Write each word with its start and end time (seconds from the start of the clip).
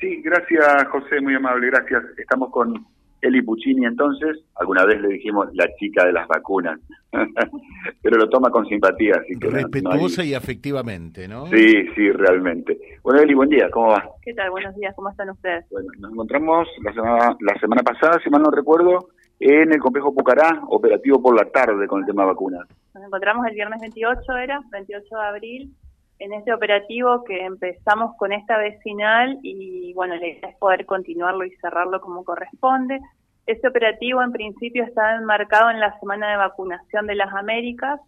Sí, 0.00 0.22
gracias 0.22 0.86
José, 0.88 1.20
muy 1.20 1.34
amable, 1.34 1.68
gracias. 1.68 2.04
Estamos 2.16 2.50
con 2.50 2.86
Eli 3.20 3.42
Puccini 3.42 3.84
entonces, 3.84 4.38
alguna 4.54 4.84
vez 4.84 5.00
le 5.00 5.08
dijimos 5.08 5.48
la 5.54 5.66
chica 5.76 6.06
de 6.06 6.12
las 6.12 6.28
vacunas, 6.28 6.78
pero 8.02 8.16
lo 8.16 8.28
toma 8.28 8.50
con 8.50 8.64
simpatía. 8.66 9.14
Así 9.20 9.36
que 9.38 9.50
Respetuosa 9.50 10.24
y 10.24 10.34
afectivamente, 10.34 11.26
¿no? 11.26 11.46
Sí, 11.46 11.88
sí, 11.96 12.10
realmente. 12.12 12.78
Bueno, 13.02 13.20
Eli, 13.20 13.34
buen 13.34 13.48
día, 13.48 13.68
¿cómo 13.70 13.88
va? 13.88 14.08
¿Qué 14.22 14.34
tal? 14.34 14.50
Buenos 14.50 14.76
días, 14.76 14.94
¿cómo 14.94 15.10
están 15.10 15.30
ustedes? 15.30 15.64
Bueno, 15.70 15.88
nos 15.98 16.12
encontramos 16.12 16.68
la 16.84 16.92
semana, 16.92 17.36
la 17.40 17.58
semana 17.58 17.82
pasada, 17.82 18.20
si 18.22 18.30
mal 18.30 18.42
no 18.42 18.50
recuerdo, 18.50 19.08
en 19.40 19.72
el 19.72 19.80
complejo 19.80 20.14
Pucará, 20.14 20.62
operativo 20.68 21.20
por 21.20 21.34
la 21.34 21.50
tarde 21.50 21.88
con 21.88 22.00
el 22.00 22.06
tema 22.06 22.24
vacunas. 22.24 22.68
Nos 22.94 23.04
encontramos 23.04 23.46
el 23.46 23.54
viernes 23.54 23.80
28, 23.80 24.36
era, 24.36 24.60
28 24.70 25.04
de 25.10 25.26
abril, 25.26 25.74
en 26.18 26.32
este 26.32 26.52
operativo 26.52 27.24
que 27.24 27.44
empezamos 27.44 28.16
con 28.16 28.32
esta 28.32 28.58
vecinal 28.58 29.38
y 29.42 29.92
bueno, 29.94 30.16
la 30.16 30.26
idea 30.26 30.50
es 30.50 30.56
poder 30.56 30.84
continuarlo 30.86 31.44
y 31.44 31.54
cerrarlo 31.56 32.00
como 32.00 32.24
corresponde. 32.24 33.00
Este 33.46 33.68
operativo 33.68 34.22
en 34.22 34.32
principio 34.32 34.84
está 34.84 35.16
enmarcado 35.16 35.70
en 35.70 35.80
la 35.80 35.98
semana 36.00 36.30
de 36.30 36.36
vacunación 36.36 37.06
de 37.06 37.14
las 37.14 37.32
Américas. 37.32 38.00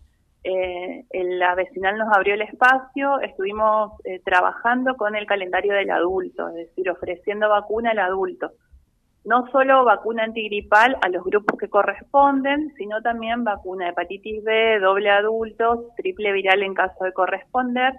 Eh, 0.43 1.05
la 1.13 1.55
vecinal 1.55 1.99
nos 1.99 2.15
abrió 2.17 2.35
el 2.35 2.43
espacio, 2.43 3.21
estuvimos 3.21 3.93
eh, 4.05 4.21
trabajando 4.25 4.97
con 4.97 5.15
el 5.15 5.27
calendario 5.27 5.75
del 5.75 5.91
adulto, 5.91 6.49
es 6.49 6.55
decir, 6.55 6.91
ofreciendo 6.91 7.49
vacuna 7.49 7.91
al 7.91 7.99
adulto 7.99 8.53
no 9.25 9.47
solo 9.51 9.85
vacuna 9.85 10.25
antigripal 10.25 10.97
a 11.03 11.09
los 11.09 11.25
grupos 11.25 11.59
que 11.59 11.69
corresponden, 11.69 12.73
sino 12.77 13.03
también 13.03 13.45
vacuna 13.45 13.89
hepatitis 13.89 14.43
B, 14.43 14.79
doble 14.81 15.11
adultos, 15.11 15.95
triple 15.97 16.33
viral 16.33 16.63
en 16.63 16.75
caso 16.75 17.05
de 17.05 17.13
corresponder. 17.13 17.95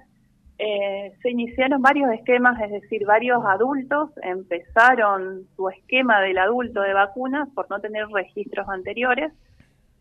Eh, 0.57 1.13
se 1.21 1.31
iniciaron 1.31 1.81
varios 1.81 2.11
esquemas, 2.11 2.59
es 2.61 2.71
decir, 2.71 3.05
varios 3.05 3.43
adultos 3.45 4.11
empezaron 4.21 5.47
su 5.55 5.69
esquema 5.69 6.21
del 6.21 6.37
adulto 6.37 6.81
de 6.81 6.93
vacunas 6.93 7.49
por 7.55 7.69
no 7.69 7.79
tener 7.79 8.07
registros 8.07 8.67
anteriores. 8.69 9.31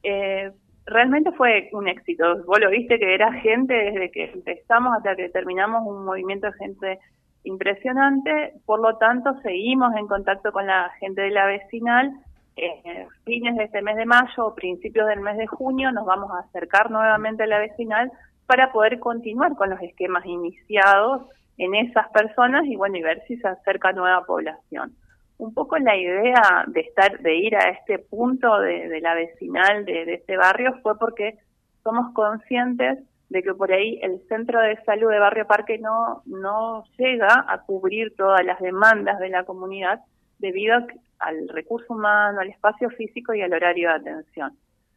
Eh, 0.03 0.51
realmente 0.87 1.33
fue 1.33 1.69
un 1.73 1.89
éxito. 1.89 2.45
Vos 2.45 2.61
lo 2.61 2.71
viste 2.71 2.99
que 2.99 3.15
era 3.15 3.33
gente 3.33 3.73
desde 3.73 4.11
que 4.11 4.25
empezamos 4.33 4.97
hasta 4.97 5.17
que 5.17 5.29
terminamos 5.29 5.87
un 5.87 6.05
movimiento 6.05 6.49
de 6.49 6.53
gente 6.55 6.99
impresionante, 7.45 8.55
por 8.67 8.81
lo 8.81 8.97
tanto 8.99 9.41
seguimos 9.43 9.95
en 9.97 10.07
contacto 10.07 10.53
con 10.53 10.67
la 10.67 10.91
gente 11.01 11.23
de 11.23 11.31
la 11.31 11.47
vecinal. 11.47 12.13
Eh, 12.57 13.07
fines 13.25 13.57
de 13.57 13.65
este 13.65 13.81
mes 13.81 13.97
de 13.97 14.05
mayo 14.05 14.47
o 14.47 14.55
principios 14.55 15.07
del 15.07 15.21
mes 15.21 15.39
de 15.39 15.47
junio 15.47 15.93
nos 15.93 16.05
vamos 16.05 16.31
a 16.33 16.41
acercar 16.41 16.91
nuevamente 16.91 17.45
a 17.45 17.47
la 17.47 17.59
vecinal 17.59 18.11
para 18.47 18.73
poder 18.73 18.99
continuar 18.99 19.55
con 19.55 19.71
los 19.71 19.81
esquemas 19.81 20.27
iniciados 20.27 21.23
en 21.57 21.75
esas 21.75 22.09
personas 22.11 22.65
y 22.67 22.77
bueno 22.77 22.97
y 22.97 23.03
ver 23.03 23.23
si 23.29 23.37
se 23.37 23.49
acerca 23.49 23.93
nueva 23.93 24.25
población. 24.25 24.93
Un 25.39 25.55
poco 25.55 25.79
la 25.79 25.97
idea 25.97 26.65
de 26.67 26.81
estar, 26.81 27.21
de 27.21 27.35
ir 27.37 27.57
a 27.57 27.71
este 27.71 27.99
punto 27.99 28.59
de, 28.61 29.01
la 29.01 29.15
vecinal 29.15 29.87
de, 29.87 30.05
de 30.05 30.15
este 30.15 30.37
barrio 30.37 30.75
fue 30.83 30.99
porque 30.99 31.39
somos 31.83 32.13
conscientes 32.13 32.99
de 33.31 33.43
que 33.43 33.55
por 33.55 33.73
ahí 33.73 33.99
el 34.03 34.21
centro 34.29 34.61
de 34.61 34.77
salud 34.85 35.11
de 35.11 35.21
Barrio 35.21 35.47
Parque 35.47 35.79
no, 35.79 36.23
no 36.27 36.85
llega 36.99 37.45
a 37.49 37.63
cubrir 37.63 38.15
todas 38.17 38.45
las 38.45 38.61
demandas 38.61 39.19
de 39.21 39.31
la 39.31 39.45
comunidad 39.45 40.01
debido 40.39 40.77
al 41.21 41.49
recurso 41.49 41.95
humano, 41.95 42.41
al 42.41 42.49
espacio 42.49 42.91
físico 42.91 43.33
y 43.33 43.43
al 43.43 43.53
horario 43.53 43.89
de 43.89 43.95
atención. 43.95 44.53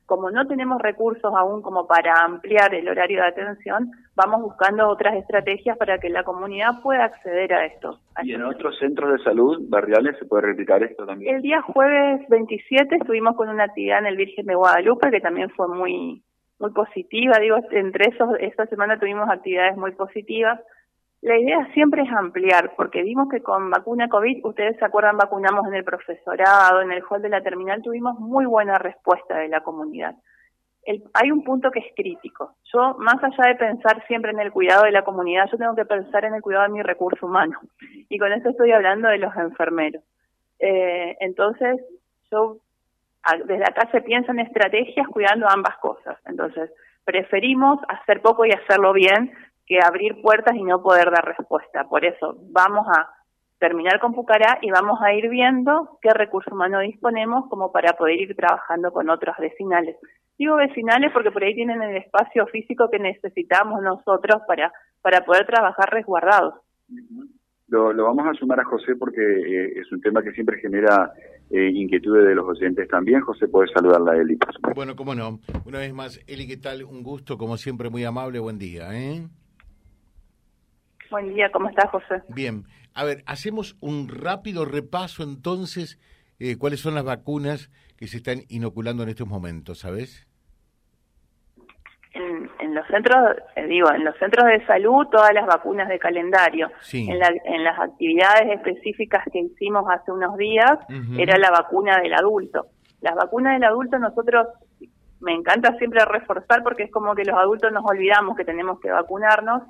Como 0.07 0.31
no 0.31 0.47
tenemos 0.47 0.81
recursos 0.81 1.31
aún 1.33 1.61
como 1.61 1.87
para 1.87 2.25
ampliar 2.25 2.73
el 2.73 2.89
horario 2.89 3.21
de 3.21 3.27
atención, 3.27 3.91
vamos 4.15 4.41
buscando 4.41 4.89
otras 4.89 5.15
estrategias 5.15 5.77
para 5.77 5.99
que 5.99 6.09
la 6.09 6.23
comunidad 6.23 6.81
pueda 6.81 7.05
acceder 7.05 7.53
a 7.53 7.65
esto. 7.65 7.99
¿Y 8.23 8.33
en 8.33 8.43
otros 8.43 8.77
centros 8.79 9.13
de 9.13 9.23
salud 9.23 9.63
barriales 9.69 10.17
se 10.17 10.25
puede 10.25 10.47
replicar 10.47 10.83
esto 10.83 11.05
también? 11.05 11.35
El 11.35 11.41
día 11.41 11.61
jueves 11.61 12.27
27 12.29 12.95
estuvimos 12.95 13.35
con 13.35 13.47
una 13.47 13.65
actividad 13.65 13.99
en 13.99 14.07
el 14.07 14.17
Virgen 14.17 14.45
de 14.45 14.55
Guadalupe 14.55 15.11
que 15.11 15.21
también 15.21 15.49
fue 15.51 15.67
muy 15.67 16.21
muy 16.59 16.71
positiva, 16.71 17.39
digo, 17.39 17.57
entre 17.71 18.09
esos, 18.09 18.29
esta 18.39 18.65
semana 18.67 18.99
tuvimos 18.99 19.29
actividades 19.29 19.77
muy 19.77 19.91
positivas. 19.91 20.59
La 21.21 21.37
idea 21.37 21.67
siempre 21.73 22.03
es 22.03 22.11
ampliar, 22.11 22.73
porque 22.75 23.01
vimos 23.01 23.29
que 23.29 23.41
con 23.41 23.69
vacuna 23.69 24.09
COVID, 24.09 24.45
ustedes 24.45 24.77
se 24.77 24.85
acuerdan, 24.85 25.17
vacunamos 25.17 25.67
en 25.67 25.75
el 25.75 25.83
profesorado, 25.83 26.81
en 26.81 26.91
el 26.91 27.03
hall 27.09 27.21
de 27.21 27.29
la 27.29 27.41
terminal, 27.41 27.81
tuvimos 27.81 28.19
muy 28.19 28.45
buena 28.45 28.77
respuesta 28.77 29.37
de 29.37 29.47
la 29.47 29.61
comunidad. 29.61 30.15
hay 31.13 31.31
un 31.31 31.43
punto 31.43 31.71
que 31.71 31.79
es 31.79 31.95
crítico. 31.95 32.55
Yo, 32.73 32.95
más 32.97 33.23
allá 33.23 33.47
de 33.47 33.55
pensar 33.55 34.05
siempre 34.07 34.31
en 34.31 34.39
el 34.41 34.51
cuidado 34.51 34.83
de 34.83 34.91
la 34.91 35.03
comunidad, 35.03 35.47
yo 35.49 35.57
tengo 35.57 35.75
que 35.75 35.85
pensar 35.85 36.25
en 36.25 36.33
el 36.33 36.41
cuidado 36.41 36.63
de 36.63 36.73
mi 36.73 36.81
recurso 36.81 37.25
humano. 37.25 37.59
Y 38.09 38.19
con 38.19 38.31
eso 38.31 38.49
estoy 38.49 38.71
hablando 38.71 39.07
de 39.07 39.17
los 39.17 39.35
enfermeros. 39.35 40.03
Eh, 40.59 41.15
entonces, 41.19 41.81
yo 42.31 42.57
desde 43.45 43.63
acá 43.63 43.89
se 43.91 44.01
piensan 44.01 44.39
estrategias 44.39 45.07
cuidando 45.07 45.47
ambas 45.49 45.77
cosas. 45.77 46.17
Entonces, 46.25 46.71
preferimos 47.05 47.79
hacer 47.87 48.21
poco 48.21 48.45
y 48.45 48.51
hacerlo 48.51 48.93
bien 48.93 49.31
que 49.65 49.79
abrir 49.81 50.21
puertas 50.21 50.55
y 50.55 50.63
no 50.63 50.81
poder 50.81 51.09
dar 51.09 51.25
respuesta. 51.25 51.85
Por 51.85 52.05
eso, 52.05 52.35
vamos 52.51 52.85
a 52.87 53.09
terminar 53.59 53.99
con 54.01 54.13
Pucará 54.13 54.59
y 54.61 54.71
vamos 54.71 54.99
a 55.01 55.13
ir 55.13 55.29
viendo 55.29 55.97
qué 56.01 56.09
recurso 56.13 56.53
humano 56.53 56.81
disponemos 56.81 57.47
como 57.49 57.71
para 57.71 57.93
poder 57.93 58.19
ir 58.19 58.35
trabajando 58.35 58.91
con 58.91 59.09
otros 59.09 59.37
vecinales. 59.39 59.95
Digo 60.37 60.57
vecinales 60.57 61.11
porque 61.13 61.31
por 61.31 61.43
ahí 61.43 61.55
tienen 61.55 61.81
el 61.81 61.95
espacio 61.95 62.45
físico 62.47 62.89
que 62.91 62.99
necesitamos 62.99 63.81
nosotros 63.81 64.41
para, 64.47 64.73
para 65.01 65.23
poder 65.23 65.45
trabajar 65.45 65.89
resguardados. 65.91 66.55
Lo, 67.69 67.93
vamos 68.03 68.27
a 68.27 68.33
sumar 68.33 68.59
a 68.59 68.65
José 68.65 68.95
porque 68.97 69.21
eh, 69.21 69.79
es 69.79 69.89
un 69.93 70.01
tema 70.01 70.21
que 70.21 70.31
siempre 70.33 70.59
genera 70.59 71.13
eh, 71.53 71.69
inquietudes 71.71 72.25
de 72.25 72.33
los 72.33 72.47
oyentes 72.47 72.87
también. 72.87 73.21
José, 73.21 73.47
puedes 73.47 73.71
saludarla 73.71 74.13
a 74.13 74.17
Eli. 74.17 74.39
Bueno, 74.73 74.95
cómo 74.95 75.13
no. 75.13 75.39
Una 75.65 75.77
vez 75.77 75.93
más, 75.93 76.19
Eli, 76.25 76.47
¿qué 76.47 76.57
tal? 76.57 76.83
Un 76.83 77.03
gusto, 77.03 77.37
como 77.37 77.57
siempre, 77.57 77.91
muy 77.91 78.03
amable. 78.03 78.39
Buen 78.39 78.57
día. 78.57 78.89
¿eh? 78.91 79.27
Buen 81.11 81.35
día, 81.35 81.51
¿cómo 81.51 81.69
estás, 81.69 81.91
José? 81.91 82.23
Bien. 82.29 82.63
A 82.95 83.03
ver, 83.03 83.23
hacemos 83.27 83.77
un 83.81 84.07
rápido 84.07 84.65
repaso 84.65 85.21
entonces. 85.21 85.99
Eh, 86.39 86.57
¿Cuáles 86.57 86.79
son 86.79 86.95
las 86.95 87.03
vacunas 87.03 87.69
que 87.97 88.07
se 88.07 88.17
están 88.17 88.41
inoculando 88.49 89.03
en 89.03 89.09
estos 89.09 89.27
momentos, 89.27 89.77
sabes? 89.77 90.27
En, 92.59 92.75
los 92.75 92.85
centros, 92.87 93.37
eh, 93.55 93.65
digo, 93.67 93.91
en 93.91 94.03
los 94.03 94.17
centros 94.17 94.45
de 94.45 94.65
salud 94.65 95.07
todas 95.11 95.33
las 95.33 95.45
vacunas 95.45 95.87
de 95.89 95.99
calendario. 95.99 96.71
En, 96.91 97.21
en 97.45 97.63
las 97.63 97.79
actividades 97.79 98.51
específicas 98.51 99.23
que 99.31 99.39
hicimos 99.39 99.85
hace 99.89 100.11
unos 100.11 100.37
días 100.37 100.77
era 101.17 101.37
la 101.37 101.51
vacuna 101.51 101.99
del 101.99 102.13
adulto. 102.13 102.67
Las 103.01 103.15
vacunas 103.15 103.53
del 103.53 103.65
adulto 103.65 103.99
nosotros 103.99 104.47
me 105.23 105.33
encanta 105.33 105.75
siempre 105.77 106.03
reforzar 106.05 106.63
porque 106.63 106.83
es 106.83 106.91
como 106.91 107.15
que 107.15 107.23
los 107.23 107.35
adultos 107.35 107.71
nos 107.71 107.85
olvidamos 107.85 108.35
que 108.35 108.45
tenemos 108.45 108.79
que 108.79 108.91
vacunarnos. 108.91 109.63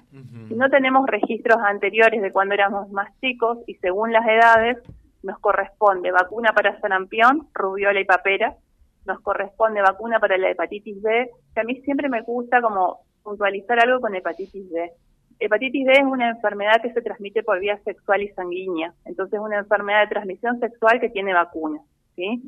Si 0.47 0.55
no 0.55 0.69
tenemos 0.69 1.05
registros 1.07 1.57
anteriores 1.63 2.21
de 2.21 2.31
cuando 2.31 2.55
éramos 2.55 2.89
más 2.89 3.09
chicos 3.21 3.59
y 3.67 3.75
según 3.75 4.11
las 4.11 4.25
edades 4.27 4.77
nos 5.21 5.39
corresponde 5.39 6.11
vacuna 6.11 6.53
para 6.53 6.79
sarampión, 6.81 7.47
rubiola 7.53 7.99
y 7.99 8.05
papera, 8.05 8.55
nos 9.05 9.19
corresponde 9.21 9.81
vacuna 9.81 10.19
para 10.19 10.37
la 10.37 10.51
hepatitis 10.51 11.01
B, 11.01 11.29
que 11.53 11.61
a 11.61 11.63
mí 11.63 11.81
siempre 11.81 12.09
me 12.09 12.21
gusta 12.21 12.61
como 12.61 13.01
puntualizar 13.23 13.79
algo 13.79 14.01
con 14.01 14.15
hepatitis 14.15 14.69
B. 14.71 14.91
Hepatitis 15.39 15.85
B 15.85 15.93
es 15.93 16.03
una 16.03 16.29
enfermedad 16.29 16.81
que 16.81 16.93
se 16.93 17.01
transmite 17.01 17.43
por 17.43 17.59
vía 17.59 17.77
sexual 17.83 18.21
y 18.21 18.29
sanguínea, 18.29 18.93
entonces 19.05 19.33
es 19.33 19.45
una 19.45 19.59
enfermedad 19.59 20.01
de 20.01 20.07
transmisión 20.07 20.59
sexual 20.59 20.99
que 20.99 21.09
tiene 21.09 21.33
vacuna, 21.33 21.79
¿sí? 22.15 22.41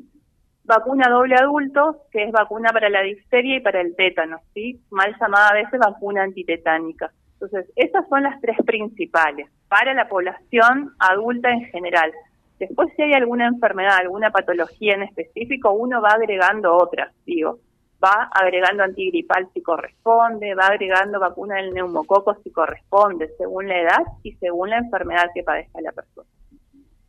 Vacuna 0.64 1.10
doble 1.10 1.36
adulto, 1.36 2.04
que 2.12 2.24
es 2.24 2.32
vacuna 2.32 2.70
para 2.72 2.90
la 2.90 3.02
difteria 3.02 3.58
y 3.58 3.60
para 3.60 3.82
el 3.82 3.96
tétano, 3.96 4.40
¿sí? 4.54 4.82
Mal 4.90 5.16
llamada 5.20 5.50
a 5.50 5.54
veces 5.54 5.80
vacuna 5.80 6.24
antitetánica. 6.24 7.12
Entonces, 7.34 7.72
esas 7.76 8.08
son 8.08 8.24
las 8.24 8.40
tres 8.42 8.58
principales 8.66 9.48
para 9.68 9.94
la 9.94 10.08
población 10.08 10.94
adulta 11.00 11.52
en 11.52 11.66
general. 11.66 12.12
Después, 12.60 12.90
si 12.96 13.02
hay 13.02 13.14
alguna 13.14 13.48
enfermedad, 13.48 13.98
alguna 13.98 14.32
patología 14.32 14.96
en 14.96 15.04
específico, 15.04 15.72
uno 15.72 16.02
va 16.02 16.12
agregando 16.12 16.76
otras, 16.76 17.14
digo. 17.26 17.60
Va 18.04 18.30
agregando 18.32 18.84
antigripal 18.84 19.50
si 19.54 19.62
corresponde, 19.62 20.54
va 20.54 20.68
agregando 20.68 21.20
vacuna 21.20 21.56
del 21.56 21.74
neumococo 21.74 22.36
si 22.44 22.52
corresponde, 22.52 23.30
según 23.38 23.68
la 23.68 23.82
edad 23.82 24.04
y 24.22 24.34
según 24.34 24.70
la 24.70 24.78
enfermedad 24.78 25.30
que 25.34 25.44
padezca 25.44 25.82
la 25.82 25.92
persona. 25.92 26.30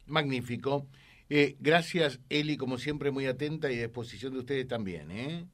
Magnífico. 0.07 0.87
Eh, 1.29 1.57
gracias, 1.59 2.21
Eli, 2.29 2.57
como 2.57 2.79
siempre, 2.79 3.11
muy 3.11 3.27
atenta 3.27 3.71
y 3.71 3.79
a 3.79 3.83
disposición 3.83 4.33
de 4.33 4.39
ustedes 4.39 4.69
también. 4.69 5.11
¿eh? 5.11 5.45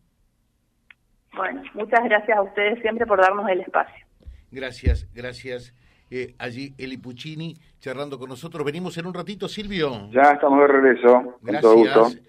Bueno, 1.35 1.62
muchas 1.75 2.05
gracias 2.05 2.37
a 2.37 2.43
ustedes 2.43 2.81
siempre 2.83 3.06
por 3.06 3.21
darnos 3.21 3.49
el 3.49 3.61
espacio. 3.61 4.06
Gracias, 4.50 5.09
gracias. 5.15 5.75
Eh, 6.14 6.35
allí 6.37 6.75
Eli 6.76 6.99
Puccini 6.99 7.56
charlando 7.81 8.19
con 8.19 8.29
nosotros. 8.29 8.67
Venimos 8.67 8.99
en 8.99 9.06
un 9.06 9.14
ratito, 9.14 9.49
Silvio. 9.49 10.11
Ya 10.11 10.32
estamos 10.32 10.61
de 10.61 10.67
regreso. 10.67 11.38
Gracias. 11.41 12.23